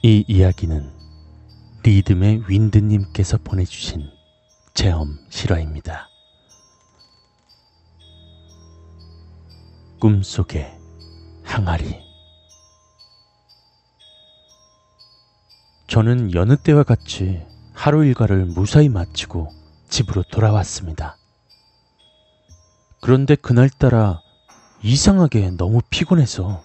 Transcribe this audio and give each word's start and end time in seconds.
이 0.00 0.24
이야기는 0.28 0.92
리듬의 1.82 2.44
윈드님께서 2.48 3.38
보내주신 3.38 4.08
체험 4.72 5.18
실화입니다. 5.28 6.08
꿈속의 10.00 10.72
항아리 11.42 12.00
저는 15.88 16.32
여느 16.32 16.56
때와 16.56 16.84
같이 16.84 17.44
하루 17.74 18.04
일과를 18.04 18.44
무사히 18.44 18.88
마치고 18.88 19.52
집으로 19.88 20.22
돌아왔습니다. 20.30 21.16
그런데 23.00 23.34
그날따라 23.34 24.22
이상하게 24.80 25.50
너무 25.56 25.80
피곤해서 25.90 26.62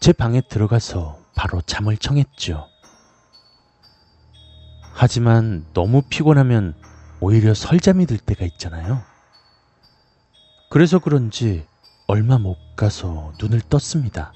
제 0.00 0.14
방에 0.14 0.40
들어가서 0.40 1.21
바로 1.34 1.60
잠을 1.62 1.96
청했죠. 1.96 2.68
하지만 4.92 5.64
너무 5.72 6.02
피곤하면 6.02 6.74
오히려 7.20 7.54
설잠이 7.54 8.06
들 8.06 8.18
때가 8.18 8.44
있잖아요. 8.44 9.02
그래서 10.70 10.98
그런지 10.98 11.66
얼마 12.06 12.38
못 12.38 12.56
가서 12.76 13.32
눈을 13.40 13.60
떴습니다. 13.62 14.32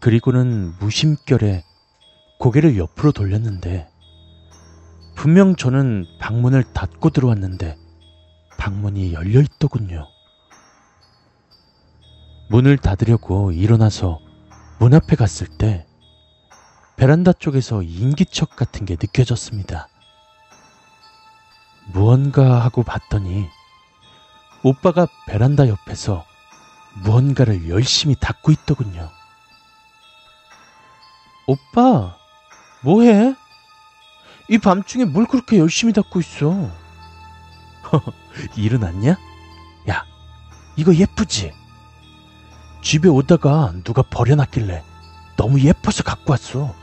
그리고는 0.00 0.72
무심결에 0.78 1.64
고개를 2.38 2.76
옆으로 2.76 3.12
돌렸는데 3.12 3.88
분명 5.14 5.56
저는 5.56 6.06
방문을 6.18 6.72
닫고 6.72 7.10
들어왔는데 7.10 7.76
방문이 8.58 9.12
열려 9.12 9.40
있더군요. 9.40 10.08
문을 12.48 12.78
닫으려고 12.78 13.52
일어나서 13.52 14.20
문 14.80 14.94
앞에 14.94 15.14
갔을 15.14 15.46
때 15.46 15.86
베란다 16.96 17.34
쪽에서 17.34 17.82
인기척 17.82 18.56
같은 18.56 18.86
게 18.86 18.94
느껴졌습니다. 18.94 19.88
무언가 21.92 22.64
하고 22.64 22.82
봤더니 22.82 23.46
오빠가 24.62 25.06
베란다 25.26 25.68
옆에서 25.68 26.24
무언가를 27.04 27.68
열심히 27.68 28.14
닦고 28.18 28.52
있더군요. 28.52 29.10
오빠, 31.46 32.16
뭐해? 32.80 33.34
이 34.48 34.56
밤중에 34.56 35.04
뭘 35.04 35.26
그렇게 35.26 35.58
열심히 35.58 35.92
닦고 35.92 36.20
있어? 36.20 36.70
일어났냐? 38.56 39.18
야, 39.90 40.06
이거 40.76 40.94
예쁘지? 40.94 41.59
집에 42.82 43.08
오다가 43.08 43.72
누가 43.84 44.02
버려놨길래 44.02 44.82
너무 45.36 45.60
예뻐서 45.60 46.02
갖고 46.02 46.32
왔어. 46.32 46.74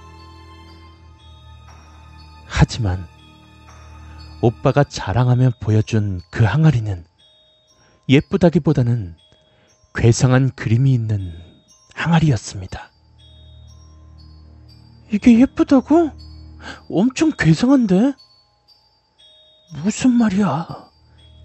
하지만 2.46 3.06
오빠가 4.42 4.84
자랑하며 4.84 5.52
보여준 5.60 6.22
그 6.32 6.44
항아리는 6.44 7.06
예쁘다기보다는 8.10 9.16
괴상한 9.96 10.52
그림이 10.52 10.94
있는 10.94 11.34
항아리였습니다. 11.94 12.92
이게 15.12 15.40
예쁘다고? 15.40 16.12
엄청 16.90 17.32
괴상한데? 17.32 18.14
무슨 19.84 20.12
말이야? 20.12 20.90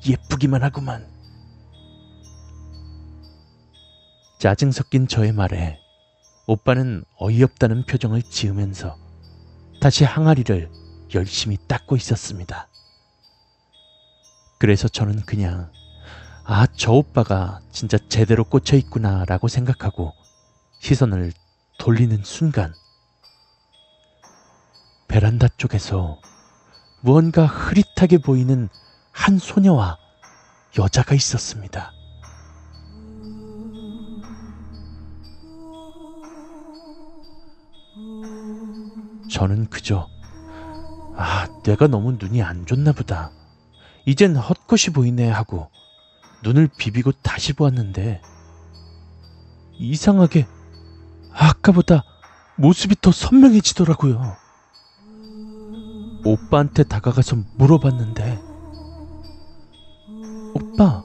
예쁘기만 0.06 0.62
하구만. 0.62 1.11
짜증 4.42 4.72
섞인 4.72 5.06
저의 5.06 5.30
말에 5.30 5.78
오빠는 6.48 7.04
어이없다는 7.14 7.86
표정을 7.86 8.22
지으면서 8.24 8.98
다시 9.80 10.02
항아리를 10.02 10.68
열심히 11.14 11.56
닦고 11.68 11.94
있었습니다. 11.94 12.66
그래서 14.58 14.88
저는 14.88 15.20
그냥 15.26 15.70
아, 16.42 16.66
저 16.74 16.90
오빠가 16.90 17.60
진짜 17.70 17.98
제대로 18.08 18.42
꽂혀 18.42 18.76
있구나 18.76 19.24
라고 19.26 19.46
생각하고 19.46 20.12
시선을 20.80 21.32
돌리는 21.78 22.24
순간 22.24 22.74
베란다 25.06 25.46
쪽에서 25.56 26.20
무언가 27.00 27.46
흐릿하게 27.46 28.18
보이는 28.18 28.68
한 29.12 29.38
소녀와 29.38 29.98
여자가 30.76 31.14
있었습니다. 31.14 31.92
저는 39.32 39.70
그저 39.70 40.08
아, 41.16 41.48
내가 41.62 41.86
너무 41.86 42.12
눈이 42.12 42.42
안 42.42 42.66
좋나 42.66 42.92
보다. 42.92 43.30
이젠 44.04 44.36
헛것이 44.36 44.90
보이네 44.90 45.28
하고 45.30 45.70
눈을 46.42 46.68
비비고 46.76 47.12
다시 47.22 47.52
보았는데 47.52 48.20
이상하게 49.78 50.46
아까보다 51.32 52.04
모습이 52.56 52.96
더 53.00 53.10
선명해지더라고요. 53.10 54.36
오빠한테 56.24 56.84
다가가서 56.84 57.36
물어봤는데 57.56 58.38
오빠 60.54 61.04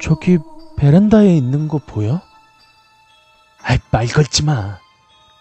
저기 0.00 0.38
베란다에 0.76 1.34
있는 1.36 1.66
거 1.66 1.78
보여? 1.78 2.20
아이 3.62 3.78
말 3.90 4.06
걸지 4.06 4.44
마. 4.44 4.78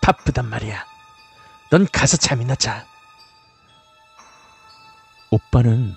바쁘단 0.02 0.46
말이야. 0.46 0.87
넌 1.70 1.86
가서 1.92 2.18
잠이나 2.18 2.56
자. 2.56 2.86
오빠는 5.32 5.94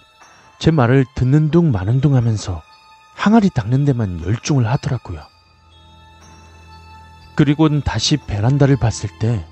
제 0.59 0.71
말을 0.71 1.07
듣는 1.15 1.51
둥 1.51 1.71
마는 1.71 2.01
둥 2.01 2.17
하면서 2.17 2.63
항아리 3.15 3.51
닦는 3.51 3.85
데만 3.85 4.21
열중을 4.23 4.67
하더라고요. 4.67 5.23
그리고는 7.37 7.83
다시 7.83 8.17
베란다를 8.17 8.77
봤을 8.77 9.09
때 9.21 9.47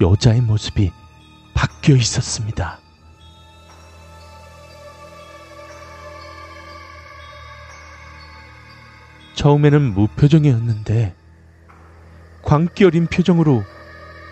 여자의 0.00 0.40
모습이 0.40 0.92
바뀌어 1.54 1.96
있었습니다. 1.96 2.78
처음에는 9.34 9.94
무표정이었는데 9.94 11.14
광기 12.42 12.84
어린 12.84 13.06
표정으로 13.06 13.64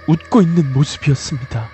웃고 0.09 0.43
있는 0.43 0.73
모습이었습니다. 0.73 1.69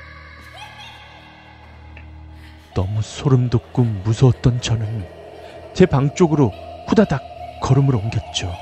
너무 2.74 3.02
소름 3.02 3.50
돋고 3.50 3.82
무서웠던 3.82 4.60
저는 4.62 5.06
제 5.74 5.86
방 5.86 6.14
쪽으로 6.14 6.52
후다닥 6.88 7.20
걸음을 7.62 7.94
옮겼죠. 7.94 8.52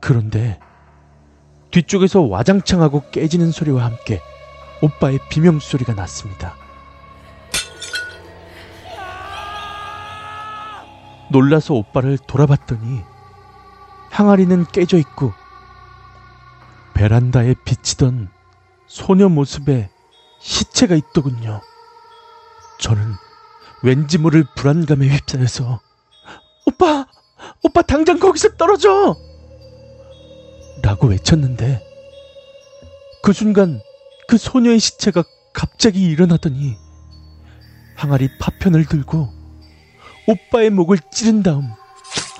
그런데 0.00 0.58
뒤쪽에서 1.70 2.22
와장창 2.22 2.82
하고 2.82 3.02
깨지는 3.10 3.52
소리와 3.52 3.84
함께 3.84 4.20
오빠의 4.82 5.20
비명소리가 5.30 5.94
났습니다. 5.94 6.54
놀라서 11.30 11.74
오빠를 11.74 12.18
돌아봤더니 12.18 13.02
항아리는 14.10 14.66
깨져 14.66 14.98
있고 14.98 15.32
베란다에 17.00 17.54
비치던 17.64 18.28
소녀 18.86 19.30
모습에 19.30 19.88
시체가 20.38 20.94
있더군요. 20.96 21.62
저는 22.78 23.14
왠지 23.82 24.18
모를 24.18 24.44
불안감에 24.54 25.08
휩싸여서 25.08 25.80
오빠! 26.66 27.06
오빠 27.62 27.80
당장 27.80 28.18
거기서 28.18 28.56
떨어져! 28.58 29.16
라고 30.82 31.06
외쳤는데 31.06 31.82
그 33.22 33.32
순간 33.32 33.80
그 34.28 34.36
소녀의 34.36 34.78
시체가 34.78 35.24
갑자기 35.54 36.02
일어나더니 36.02 36.76
항아리 37.96 38.28
파편을 38.38 38.84
들고 38.84 39.32
오빠의 40.26 40.68
목을 40.68 40.98
찌른 41.10 41.42
다음 41.42 41.62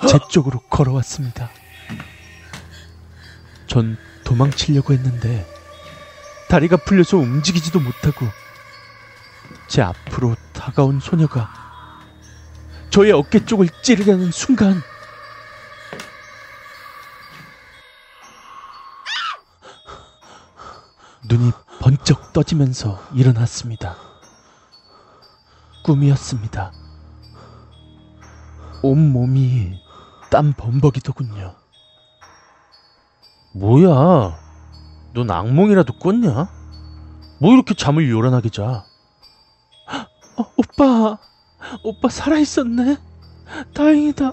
제 0.07 0.19
쪽으로 0.29 0.59
걸어왔습니다. 0.69 1.49
전 3.65 3.97
도망치려고 4.31 4.93
했는데 4.93 5.45
다리가 6.47 6.77
풀려서 6.77 7.17
움직이지도 7.17 7.81
못하고 7.81 8.25
제 9.67 9.81
앞으로 9.81 10.35
다가온 10.53 11.01
소녀가 11.01 11.51
저의 12.89 13.11
어깨 13.11 13.45
쪽을 13.45 13.67
찌르려는 13.81 14.31
순간 14.31 14.81
눈이 21.27 21.51
번쩍 21.81 22.31
떠지면서 22.33 23.01
일어났습니다. 23.13 23.97
꿈이었습니다. 25.83 26.71
온몸이 28.81 29.79
땀 30.29 30.53
범벅이더군요. 30.53 31.55
뭐야? 33.53 34.37
넌 35.13 35.29
악몽이라도 35.29 35.99
꿨냐? 35.99 36.49
뭐 37.39 37.53
이렇게 37.53 37.73
잠을 37.73 38.09
요란하게 38.09 38.49
자? 38.49 38.85
어, 40.37 40.45
오빠, 40.55 41.17
오빠 41.83 42.09
살아있었네? 42.09 42.97
다행이다. 43.73 44.31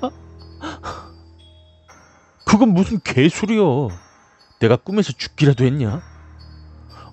그건 2.47 2.73
무슨 2.73 3.01
개소리야. 3.03 3.63
내가 4.61 4.77
꿈에서 4.77 5.13
죽기라도 5.13 5.65
했냐? 5.65 6.01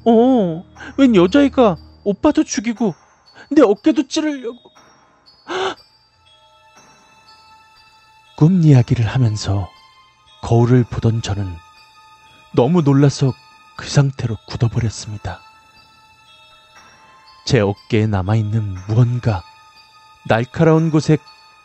어, 0.05 0.63
웬 0.97 1.15
여자애가 1.15 1.77
오빠도 2.03 2.43
죽이고 2.43 2.93
내 3.51 3.61
어깨도 3.61 4.07
찌르려고. 4.07 4.59
꿈 8.37 8.63
이야기를 8.63 9.07
하면서 9.07 9.69
거울을 10.41 10.83
보던 10.83 11.21
저는 11.21 11.64
너무 12.55 12.81
놀라서 12.81 13.33
그 13.75 13.89
상태로 13.89 14.37
굳어버렸습니다. 14.47 15.41
제 17.45 17.59
어깨에 17.59 18.07
남아있는 18.07 18.77
무언가 18.87 19.43
날카로운 20.27 20.89
곳에 20.89 21.17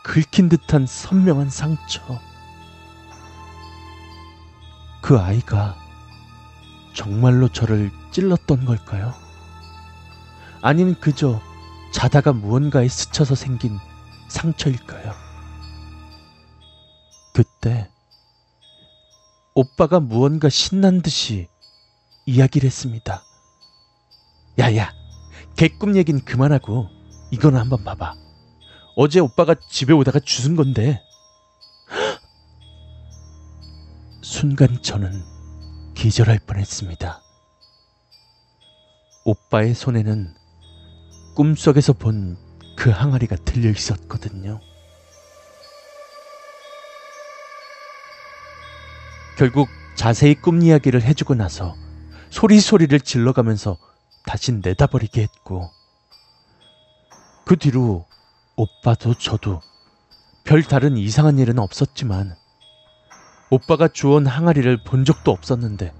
긁힌 0.02 0.48
듯한 0.48 0.86
선명한 0.86 1.48
상처. 1.48 2.02
그 5.00 5.18
아이가 5.18 5.76
정말로 6.92 7.48
저를 7.48 7.92
찔렀던 8.10 8.64
걸까요? 8.64 9.14
아니면 10.60 10.96
그저 11.00 11.40
자다가 11.92 12.32
무언가에 12.32 12.88
스쳐서 12.88 13.36
생긴 13.36 13.78
상처일까요? 14.28 15.29
오빠가 19.60 20.00
무언가 20.00 20.48
신난 20.48 21.02
듯이 21.02 21.46
이야기를 22.24 22.66
했습니다. 22.66 23.22
야야, 24.58 24.90
개꿈 25.56 25.96
얘긴 25.96 26.24
그만하고 26.24 26.88
이거는 27.30 27.60
한번 27.60 27.84
봐봐. 27.84 28.14
어제 28.96 29.20
오빠가 29.20 29.54
집에 29.68 29.92
오다가 29.92 30.18
주운 30.20 30.56
건데. 30.56 31.02
순간 34.22 34.82
저는 34.82 35.22
기절할 35.94 36.38
뻔했습니다. 36.46 37.20
오빠의 39.26 39.74
손에는 39.74 40.34
꿈속에서 41.36 41.92
본 41.92 42.50
그 42.80 42.88
항아리가 42.88 43.36
들려 43.36 43.68
있었거든요. 43.68 44.58
결국 49.40 49.70
자세히 49.94 50.34
꿈 50.34 50.60
이야기를 50.60 51.00
해주고 51.00 51.34
나서 51.34 51.74
소리소리를 52.28 53.00
질러가면서 53.00 53.78
다시 54.26 54.52
내다버리게 54.52 55.22
했고, 55.22 55.70
그 57.46 57.56
뒤로 57.56 58.04
오빠도 58.56 59.14
저도 59.14 59.62
별 60.44 60.62
다른 60.62 60.98
이상한 60.98 61.38
일은 61.38 61.58
없었지만, 61.58 62.36
오빠가 63.48 63.88
주온 63.88 64.26
항아리를 64.26 64.84
본 64.84 65.06
적도 65.06 65.30
없었는데, 65.30 65.94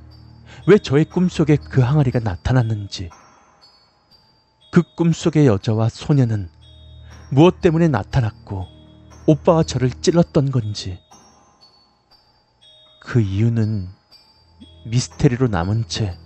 왜 0.67 0.77
저의 0.77 1.07
꿈속에 1.07 1.57
그 1.57 1.81
항아리가 1.81 2.19
나타났는지, 2.19 3.09
그 4.71 4.83
꿈속의 4.97 5.47
여자와 5.47 5.89
소녀는 5.89 6.51
무엇 7.31 7.63
때문에 7.63 7.89
나타났고, 7.89 8.67
오빠와 9.25 9.63
저를 9.63 9.89
찔렀던 9.89 10.51
건지, 10.51 10.99
그 13.01 13.21
이유는 13.21 13.89
미스테리로 14.87 15.49
남은 15.49 15.89
채 15.89 16.19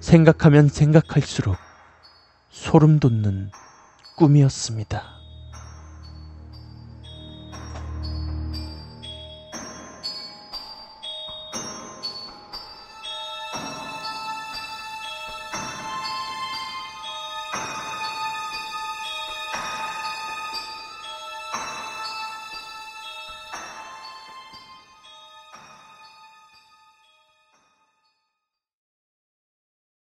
생각하면 0.00 0.68
생각할수록 0.68 1.56
소름 2.48 3.00
돋는 3.00 3.50
꿈이었습니다. 4.16 5.21